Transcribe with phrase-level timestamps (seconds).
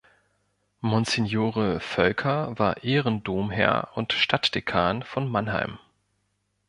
[0.79, 5.77] Monsignore Völker war Ehrendomherr und Stadtdekan von Mannheim.